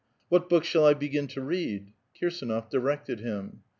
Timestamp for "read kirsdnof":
1.41-2.71